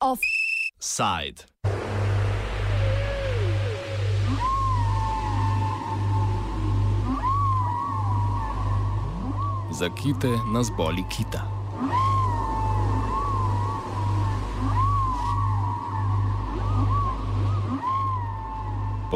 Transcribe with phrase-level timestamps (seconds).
[0.00, 1.44] Offside.
[9.70, 11.55] Za kite nas boli kita.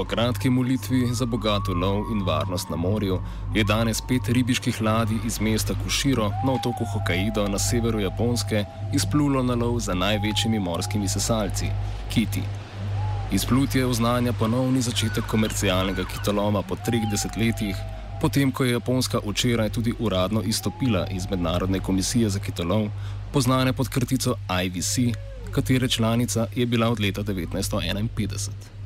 [0.00, 3.18] Po kratki molitvi za bogato lov in varnost na morju
[3.54, 9.42] je danes pet ribiških ladij iz mesta Kuširo na otoku Hokkaido na severu Japonske izplulo
[9.42, 11.68] na lov za največjimi morskimi sesalci-
[12.14, 12.42] kiti.
[13.32, 17.76] Izplutje oznanja ponovni začetek komercialnega kitolova po treh desetletjih,
[18.20, 22.88] potem ko je Japonska včeraj tudi uradno izstopila iz Mednarodne komisije za kitolov,
[23.32, 25.12] poznane pod kratico IVC,
[25.50, 28.79] katere članica je bila od leta 1951.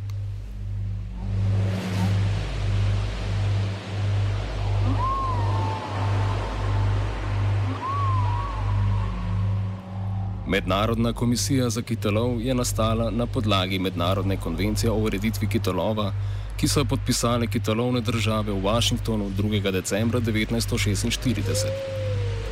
[10.55, 16.13] Mednarodna komisija za kitolov je nastala na podlagi Mednarodne konvencije o ureditvi kitolova,
[16.57, 19.73] ki so jo podpisale kitolovne države v Washingtonu 2.
[19.73, 21.73] decembra 1946.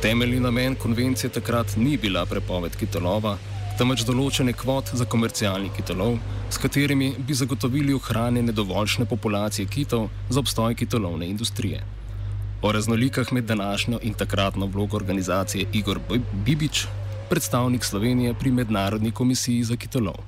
[0.01, 3.37] Temeljni namen konvencije takrat ni bila prepoved kitolova,
[3.77, 6.17] temveč določene kvot za komercialni kitolov,
[6.49, 11.79] s katerimi bi zagotovili ohranjene dovoljšne populacije kitov za obstoj kitolovne industrije.
[12.61, 15.99] O raznolikah med današnjo in takratno vlogo organizacije Igor
[16.45, 16.85] Bibič
[17.33, 20.19] predstavnik Slovenije pri Mednarodni komisiji za kitolov.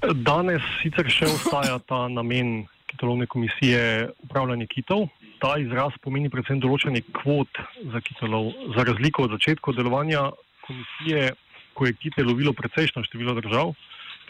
[0.00, 5.10] Danes sicer še ostaja ta namen kitolovne komisije upravljanje kitov.
[5.42, 7.60] Ta izraz pomeni predvsem določanje kvot
[7.92, 8.48] za kitolov.
[8.76, 10.22] Za razliko od začetka delovanja
[10.64, 11.34] komisije,
[11.76, 13.74] ko je kite lovilo precejšno število držav,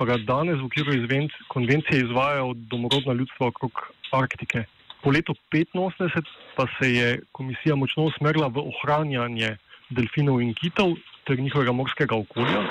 [0.01, 0.97] pa ga danes v okviru
[1.47, 3.85] konvencije izvajajo domorodna ljudstva okrog
[4.19, 4.65] Arktike.
[5.05, 6.27] Po letu 1985
[6.59, 9.55] pa se je komisija močno usmerila v ohranjanje
[9.95, 10.99] delfinov in kitov
[11.29, 12.65] ter njihovega morskega okolja.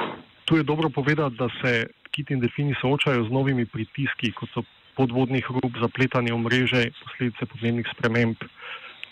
[0.45, 4.63] Tu je dobro povedati, da se kiti in delfini soočajo z novimi pritiski, kot so
[4.97, 8.47] podvodni hrup, zapletanje v mreže, posledice podnebnih sprememb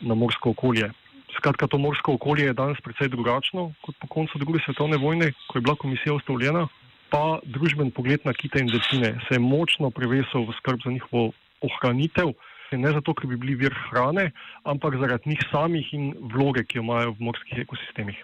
[0.02, 0.90] na morsko okolje.
[1.38, 5.60] Skratka, to morsko okolje je danes precej drugačno kot po koncu druge svetovne vojne, ko
[5.60, 6.66] je bila komisija ustanovljena,
[7.14, 11.34] pa družben pogled na kite in delfine se je močno prevesel v skrb za njihovo
[11.62, 12.34] ohranitev.
[12.76, 14.32] Ne zato, ker bi bili vir hrane,
[14.66, 18.18] ampak zaradi njih samih in vloge, ki jo imajo v morskih ekosistemih.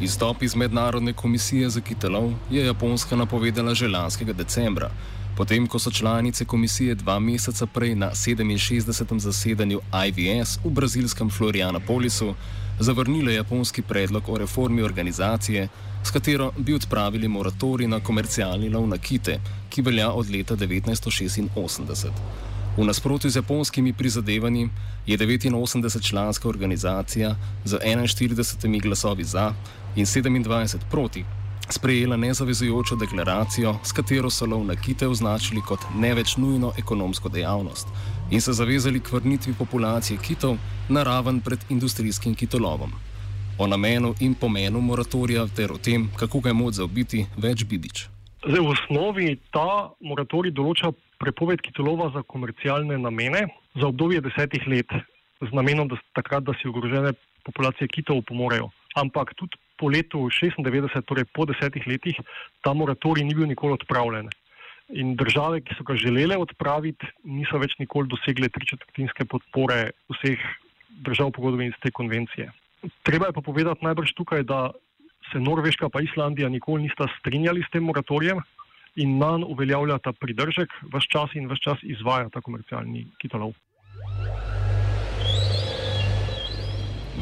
[0.00, 4.90] Izstop iz Mednarodne komisije za kitolov je Japonska napovedala že lanskega decembra,
[5.36, 9.18] potem ko so članice komisije dva meseca prej na 67.
[9.18, 12.34] zasedanju IVS v brazilskem Florianopolisu
[12.80, 15.68] zavrnile japonski predlog o reformi organizacije,
[16.04, 22.10] s katero bi odpravili moratorij na komercialni lov na kite, ki velja od leta 1986.
[22.78, 24.68] V nasprotju z japonskimi prizadevanji
[25.06, 29.54] je 89-članska organizacija z 41 glasovi za
[29.96, 31.24] in 27 proti
[31.70, 37.28] sprejela nezavezujočo deklaracijo, s katero so lov na kite označili kot ne več nujno ekonomsko
[37.28, 37.88] dejavnost
[38.30, 40.56] in se zavezali k vrnitvi populacije kitov
[40.88, 42.92] na raven pred industrijskim kitolovom.
[43.58, 48.08] O namenu in pomenu moratorija ter o tem, kako ga je moč zaobiti, več bidič.
[48.38, 54.94] Zdaj, v osnovi ta moratorij določa prepoved kitolova za komercialne namene za obdobje desetih let,
[55.42, 58.70] z namenom, da takrat, da si ogrožene populacije kitov pomorejo.
[58.94, 62.14] Ampak tudi po letu 96, torej po desetih letih,
[62.62, 64.30] ta moratorij ni bil nikoli odpravljen.
[64.94, 70.38] In države, ki so ga želele odpraviti, niso več nikoli dosegle tričetrtinske podpore vseh
[71.02, 72.50] držav pogodbe iz te konvencije.
[73.02, 74.70] Treba je pa povedati najbrž tukaj, da
[75.32, 78.40] se Norveška pa Islandija nikoli nista strinjali s tem moratorijem
[78.96, 83.52] in nanj uveljavljata pridržek, vse čas in vse čas izvaja ta komercialni kitolov.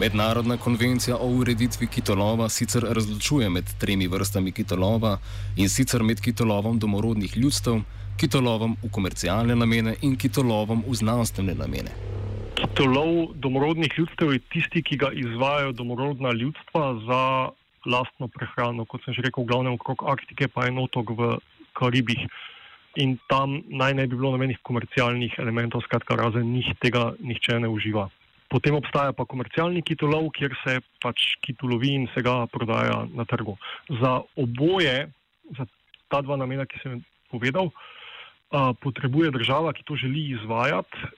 [0.00, 5.18] Mednarodna konvencija o ureditvi kitolova sicer razločuje med tremi vrstami kitolova
[5.56, 7.80] in sicer med kitolovom domorodnih ljudstev,
[8.20, 11.96] kitolovom v komercialne namene in kitolovom v znanstvene namene.
[12.56, 17.22] Kitolov domorodnih ljudstev je tisti, ki ga izvajajo domorodna ljudstva za
[17.86, 21.38] lastno prehrano, kot sem že rekel, v glavnem okrog Arktike, pa en otok v
[21.78, 22.26] Karibih.
[22.96, 27.68] In tam naj ne bi bilo nobenih komercialnih elementov, skratka, razen njih tega nihče ne
[27.68, 28.08] uživa.
[28.48, 33.56] Potem obstaja pa komercialni kitolov, kjer se pač kitolovi in se ga prodaja na trgu.
[34.00, 35.10] Za oboje,
[35.58, 35.66] za
[36.08, 37.72] ta dva namena, ki sem povedal,
[38.80, 41.10] potrebuje država, ki to želi izvajati,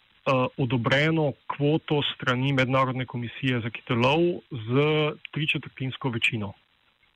[0.57, 4.73] odobreno kvoto strani Mednarodne komisije za kitolov z
[5.33, 6.53] tričetrtinsko večino.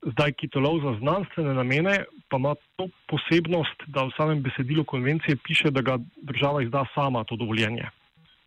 [0.03, 5.71] Zdaj, kitolov za znanstvene namene pa ima to posebnost, da v samem besedilu konvencije piše,
[5.71, 7.87] da ga država izda sama to dovoljenje.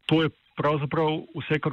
[0.07, 1.73] To je pravzaprav vse, kar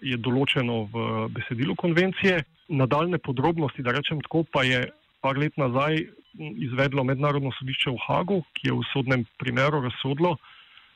[0.00, 2.44] je določeno v besedilu konvencije.
[2.68, 4.86] Nadaljne podrobnosti, da rečem tako, pa je
[5.20, 6.04] par let nazaj
[6.38, 10.36] izvedlo Mednarodno sodišče v Hagu, ki je v sodnem primeru razsodilo,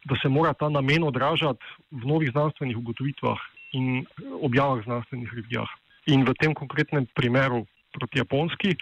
[0.04, 3.38] da se mora ta namen odražati v novih znanstvenih ugotovitvah
[3.72, 4.06] in
[4.42, 5.68] objavah znanstvenih revijah.
[6.06, 8.76] In v tem konkretnem primeru proti Japonski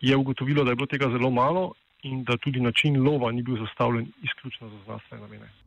[0.00, 1.72] je ugotovilo, da je bilo tega zelo malo
[2.02, 5.61] in da tudi način lova ni bil zastavljen izključno za znanstvene namene.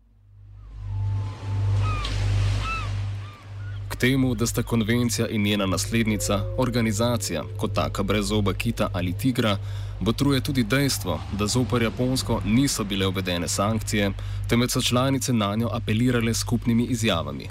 [3.95, 9.13] K temu, da sta konvencija in njena naslednica, organizacija kot taka brez zoba kita ali
[9.13, 9.57] tigra,
[9.99, 14.11] botruje tudi dejstvo, da zoper Japonsko niso bile uvedene sankcije,
[14.49, 17.47] temveč so članice na njo apelirale skupnimi izjavami.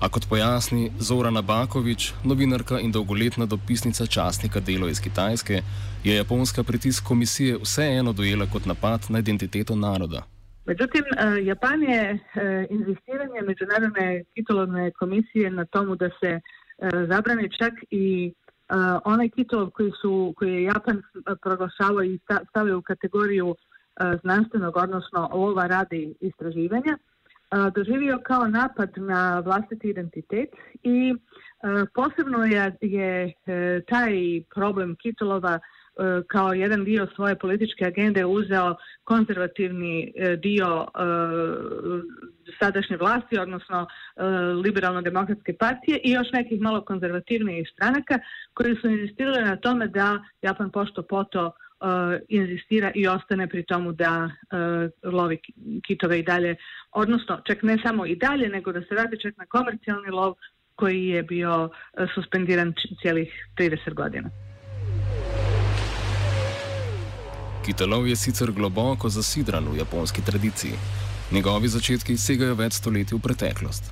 [0.00, 5.62] A kot pojasni Zorana Bakovič, novinarka in dolgoletna dopisnica časnika Delo iz Kitajske,
[6.04, 10.35] je japonska pritisk komisije vseeno dojela kot napad na identiteto naroda.
[10.66, 16.40] Međutim, e, Japan je e, inzistiranje Međunarodne kitolovne komisije na tomu da se e,
[17.10, 18.34] zabrane čak i
[19.04, 21.02] onaj kitolov koji, su, koji je Japan
[21.42, 22.18] proglašavao i
[22.48, 23.54] stavio u kategoriju
[24.22, 26.98] znanstvenog, odnosno ova radi istraživanja,
[27.74, 30.48] doživio kao napad na vlastiti identitet
[30.82, 31.14] i
[31.94, 33.32] posebno je, je
[33.88, 34.12] taj
[34.54, 35.58] problem kitolova
[36.26, 41.00] kao jedan dio svoje političke agende uzeo konzervativni e, dio e,
[42.60, 44.22] sadašnje vlasti, odnosno e,
[44.64, 48.18] liberalno-demokratske partije i još nekih malo konzervativnijih stranaka
[48.54, 51.52] koji su insistirali na tome da Japan pošto poto
[52.28, 54.30] inzistira i ostane pri tomu da
[55.02, 55.38] lovi
[55.86, 56.56] kitove i dalje,
[56.92, 60.34] odnosno čak ne samo i dalje, nego da se radi čak na komercijalni lov
[60.74, 61.70] koji je bio
[62.14, 62.72] suspendiran
[63.02, 63.28] cijelih
[63.58, 64.30] 30 godina.
[67.66, 70.76] Kitalov je sicer globoko zasidran v japonski tradiciji.
[71.34, 73.88] Njegovi začetki segajo več stoletij v preteklost.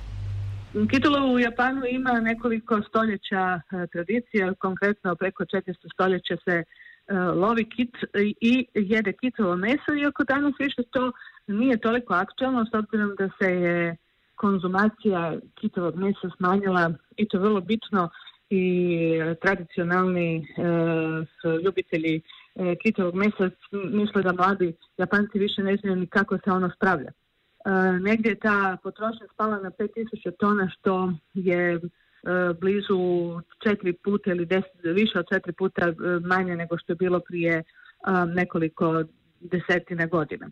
[0.91, 6.63] Kitolov u Japanu ima nekoliko stoljeća e, tradicije, konkretno preko 400 stoljeća se e,
[7.13, 7.91] lovi kit
[8.41, 11.11] i jede kitovo meso, iako danas više to
[11.47, 13.95] nije toliko aktualno, s obzirom da se je
[14.35, 18.09] konzumacija kitovog mesa smanjila i to vrlo bitno
[18.49, 18.65] i
[19.41, 20.43] tradicionalni e,
[21.65, 22.21] ljubitelji
[22.55, 27.09] e, kitovog mesa misle da mladi Japanci više ne znaju ni kako se ono spravlja.
[27.09, 27.69] E,
[27.99, 31.79] negdje je ta potrošnja spala na 5000 tona što je e,
[32.61, 32.99] blizu
[33.63, 35.93] četiri puta ili deset, više od četiri puta e,
[36.25, 37.63] manje nego što je bilo prije e,
[38.35, 39.03] nekoliko
[39.39, 40.49] desetina godina.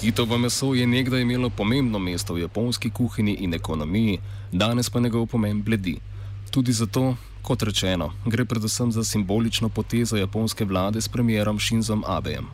[0.00, 4.18] Kitovo meso je nekdaj imelo pomembno mesto v japonski kuhinji in ekonomiji,
[4.52, 6.13] danes pa njegov pomen bledi.
[6.54, 12.46] Tudi zato, kot rečeno, gre predvsem za simbolično potezo japonske vlade s premijerom Shinzom Abejem.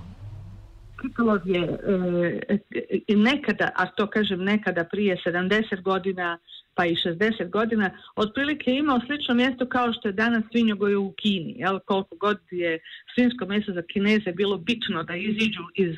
[1.01, 1.61] Kitolov je
[3.09, 6.39] e, nekada, a to kažem nekada prije 70 godina
[6.75, 11.55] pa i 60 godina, otprilike imao slično mjesto kao što je danas svinjogoj u Kini.
[11.59, 11.79] Jel?
[11.87, 12.79] Koliko god je
[13.15, 15.95] svinsko meso za Kineze bilo bitno da iziđu iz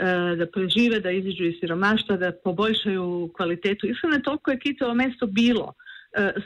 [0.00, 3.86] E, da prežive, da iziđu iz siromaštva, da poboljšaju kvalitetu.
[3.86, 5.85] Iskreno toliko je kitovo mesto bilo e,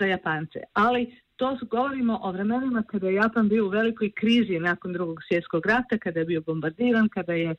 [0.01, 4.93] za Japance, ali to govorimo o vremenima kada je Japan bio u velikoj krizi nakon
[4.93, 7.57] drugog svjetskog rata, kada je bio bombardiran, kada je e,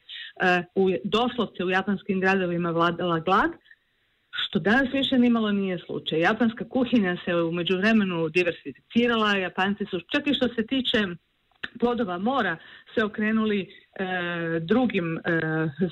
[0.75, 3.51] u, doslovce u japanskim gradovima vladala glad,
[4.31, 6.19] što danas više nimalo nije slučaj.
[6.19, 10.99] Japanska kuhinja se u međuvremenu diversificirala, Japanci su, čak i što se tiče
[11.79, 12.57] plodova mora,
[12.95, 13.80] se okrenuli E,
[14.61, 15.21] drugim e,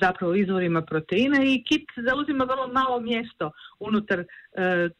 [0.00, 4.24] zapravo izvorima proteina i kit zauzima vrlo malo mjesto unutar e,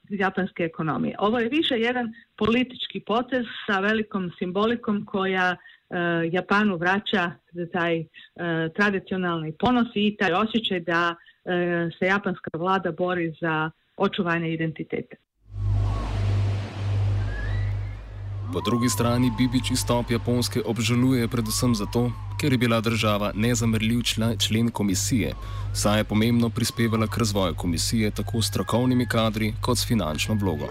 [0.08, 1.16] japanske ekonomije.
[1.18, 5.56] Ovo je više jedan politički potez sa velikom simbolikom koja
[6.32, 7.32] Japanu vraća
[7.72, 8.04] taj
[8.76, 11.14] tradicionalni ponos i taj osjećaj da
[11.98, 15.16] se japanska vlada bori za očuvanje identiteta.
[18.52, 24.02] Po drugi strani Bibič izstop Japonske obžaluje predvsem zato, ker je bila država nezamrljiv
[24.38, 25.34] člen komisije,
[25.72, 30.66] saj je pomembno prispevala k razvoju komisije tako s strokovnimi kadri kot s finančno vlogo.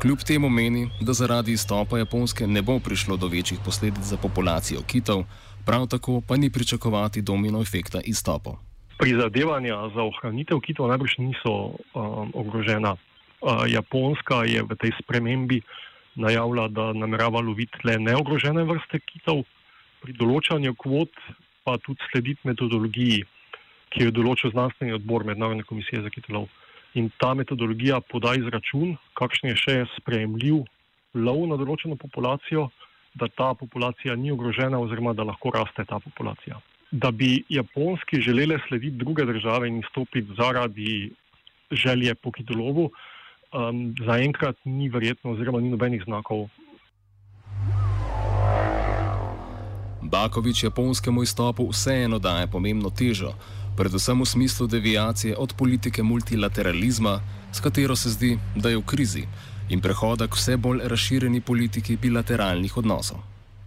[0.00, 4.80] Kljub temu meni, da zaradi izstopa Japonske ne bo prišlo do večjih posledic za populacijo
[4.86, 5.24] kitov,
[5.66, 8.56] prav tako pa ni pričakovati domino efekta izstopov.
[8.98, 12.96] Prizadevanja za ohranitev kitov najbrž niso um, ogrožena.
[13.40, 15.60] Uh, Japonska je v tej spremembi
[16.14, 19.44] najavila, da namerava loviti le neogrožene vrste kitov,
[20.00, 21.12] pri določanju kvot
[21.64, 23.22] pa tudi slediti metodologiji,
[23.90, 26.48] ki jo določa znanstveni odbor Mednarodne komisije za kitolov.
[26.98, 30.64] In ta metodologija poda izračun, kakšen je še sprejemljiv
[31.14, 32.68] lov na določeno populacijo,
[33.14, 36.60] da ta populacija ni ogrožena oziroma da lahko raste ta populacija.
[36.90, 41.10] Da bi japonski želeli slediti druge države in izstopiti zaradi
[41.70, 42.90] želje po kitolovu.
[43.50, 46.46] Um, Zaenkrat ni verjetno, oziroma ni nobenih znakov.
[50.02, 53.34] Bakovič japonskemu izstopu vseeno daje pomembno težo,
[53.76, 57.20] predvsem v smislu deviacije od politike multilateralizma,
[57.52, 59.26] s katero se zdi, da je v krizi,
[59.68, 63.18] in prehoda k vse bolj razširjeni politiki bilateralnih odnosov.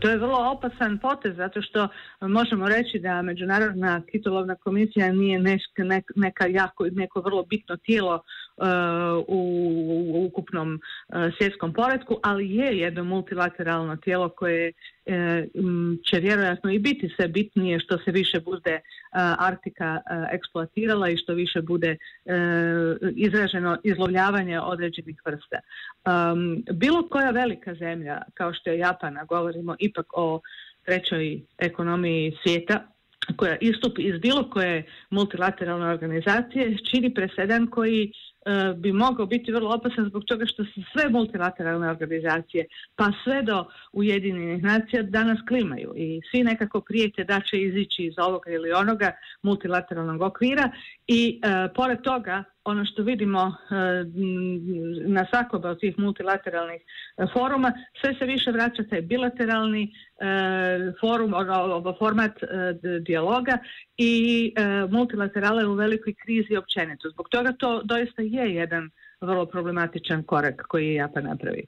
[0.03, 1.87] To je vrlo opasan potez, zato što
[2.21, 5.83] možemo reći da Međunarodna kitolovna komisija nije neka,
[6.15, 8.65] neka jako, neko vrlo bitno tijelo uh,
[9.27, 14.73] u, ukupnom uh, svjetskom poredku, ali je jedno multilateralno tijelo koje
[16.09, 18.81] će vjerojatno i biti sve bitnije što se više bude e,
[19.39, 21.97] Arktika e, eksploatirala i što više bude
[23.15, 25.59] izraženo izlovljavanje određenih vrsta.
[26.73, 30.41] Bilo koja velika zemlja, kao što je Japana, govorimo ipak o
[30.85, 32.87] trećoj ekonomiji svijeta,
[33.35, 38.32] koja istupi iz bilo koje multilateralne organizacije, čini presedan koji E,
[38.77, 43.65] bi mogao biti vrlo opasan zbog toga što se sve multilateralne organizacije, pa sve do
[43.93, 45.93] Ujedinjenih nacija danas klimaju.
[45.95, 49.11] I svi nekako prijete da će izići iz ovoga ili onoga
[49.43, 50.69] multilateralnog okvira
[51.07, 53.75] i e, pored toga ono što vidimo e,
[55.07, 56.81] na svakom od tih multilateralnih
[57.17, 60.25] e, foruma, sve se više vraća taj bilateralni e,
[61.01, 62.31] forum, ono, format
[63.01, 63.57] dijaloga
[63.97, 64.53] i
[64.89, 67.09] multilaterale u velikoj krizi općenito.
[67.09, 68.89] Zbog toga to doista je jedan
[69.21, 71.65] vrlo problematičan korak koji je Japan napravi.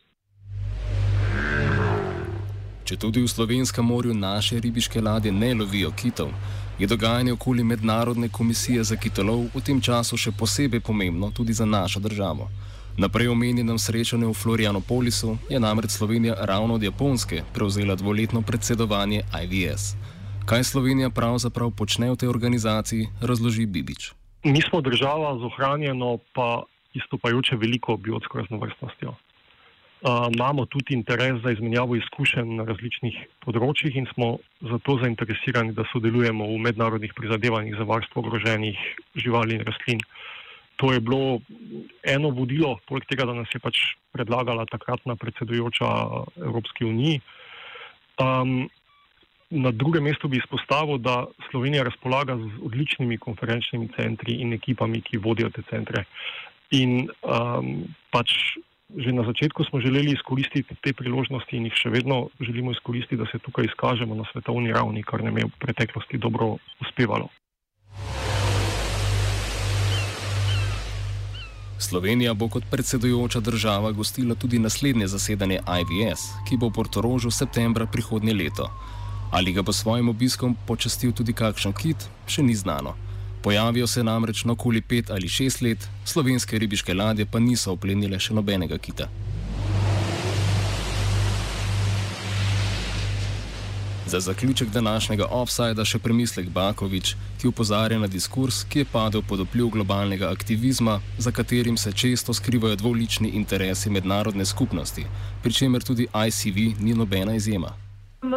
[2.86, 6.30] Če tudi v slovenskem morju naše ribiške ladje ne lovijo kitov,
[6.80, 11.66] je dogajanje okoli Mednarodne komisije za kitolov v tem času še posebej pomembno tudi za
[11.66, 12.50] našo državo.
[12.98, 19.24] Na prej omenjenem srečanju v Florianopolisu je namreč Slovenija ravno od Japonske prevzela dvoletno predsedovanje
[19.44, 19.96] IVS.
[20.46, 24.14] Kaj Slovenija pravzaprav počne v tej organizaciji, razloži Bibič.
[24.44, 26.64] Mi smo država z ohranjeno pa
[26.94, 29.16] izstopajoče veliko biotsko raznovrstnostjo
[30.06, 36.46] imamo tudi interes za izmenjavo izkušenj na različnih področjih in smo zato zainteresirani, da sodelujemo
[36.52, 38.78] v mednarodnih prizadevanjih za varstvo ogroženih
[39.18, 40.04] živali in rastlin.
[40.78, 41.40] To je bilo
[42.04, 43.80] eno vodilo, poleg tega, da nas je pač
[44.14, 45.90] predlagala takratna predsedujoča
[46.38, 47.22] Evropski uniji.
[48.22, 48.68] Um,
[49.50, 55.24] na drugem mestu bi izpostavil, da Slovenija razpolaga z odličnimi konferenčnimi centri in ekipami, ki
[55.24, 56.06] vodijo te centre.
[56.76, 58.36] In um, pač
[58.94, 63.26] Že na začetku smo želeli izkoristiti te priložnosti in jih še vedno želimo izkoristiti, da
[63.26, 67.30] se tukaj izkažemo na svetovni ravni, kar nam je v preteklosti dobro uspevalo.
[71.80, 77.86] Slovenija bo kot predsedujoča država gostila tudi naslednje zasedanje IVS, ki bo v Portorožu septembra
[77.86, 78.70] prihodnje leto.
[79.32, 82.96] Ali ga bo s svojim obiskom počastil tudi kakšen kit, še ni znano.
[83.46, 88.18] Pojavijo se namreč na okoli pet ali šest let, slovenske ribiške ladje pa niso oplenile
[88.20, 89.06] še nobenega kita.
[94.08, 99.46] Za zaključek današnjega offsajda še premislek Bakovič, ki upozarja na diskurs, ki je padel pod
[99.46, 105.06] vpliv globalnega aktivizma, za katerim se često skrivajo dvolični interesi mednarodne skupnosti,
[105.44, 107.85] pri čemer tudi ICV ni nobena izjema.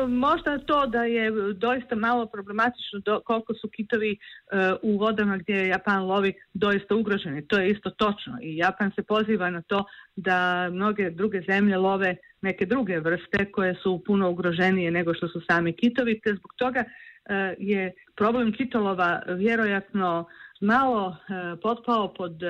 [0.08, 5.68] Možda to da je doista malo problematično do, koliko su kitovi uh, u vodama gdje
[5.68, 7.48] Japan lovi doista ugroženi.
[7.48, 9.84] To je isto točno i Japan se poziva na to
[10.16, 15.40] da mnoge druge zemlje love neke druge vrste koje su puno ugroženije nego što su
[15.50, 20.26] sami kitovi, te zbog toga uh, je problem kitolova vjerojatno
[20.60, 22.42] malo uh, potpao pod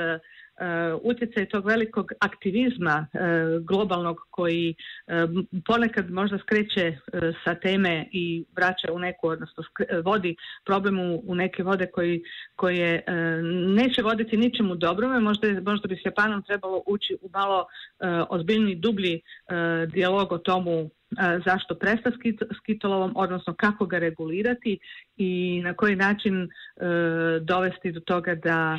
[1.02, 3.20] utjecaj tog velikog aktivizma uh,
[3.64, 5.14] globalnog koji uh,
[5.66, 6.98] ponekad možda skreće
[7.44, 9.64] sa teme i vraća u neku, odnosno
[10.04, 12.22] vodi problemu u neke vode koji,
[12.56, 13.02] koje
[13.76, 15.20] neće voditi ničemu dobrome.
[15.20, 17.66] Možda, možda bi s Japanom trebalo ući u malo
[18.28, 19.20] ozbiljni, dublji
[19.92, 20.90] dijalog o tomu
[21.46, 22.10] zašto presta
[22.40, 24.78] s kitolovom, odnosno kako ga regulirati
[25.16, 26.48] i na koji način
[27.40, 28.78] dovesti do toga da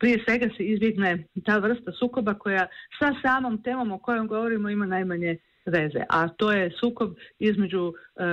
[0.00, 2.66] prije svega se izbjegne ta vrsta sukoba koja
[2.98, 8.24] sa samom temom o kojoj govorimo ima najmanje veze, a to je sukob između e,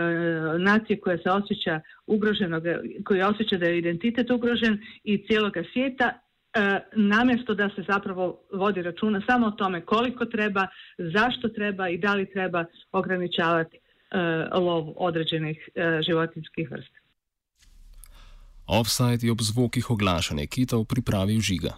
[0.59, 2.63] nacije koja se osjeća ugroženog,
[3.05, 8.81] koji osjeća da je identitet ugrožen i cijeloga svijeta e, namjesto da se zapravo vodi
[8.81, 13.79] računa samo o tome koliko treba, zašto treba i da li treba ograničavati e,
[14.59, 15.69] lov određenih
[16.07, 16.98] životinskih vrsta.
[18.69, 21.67] Offside je ob zvokih oglašanja kitov pripravil žiga.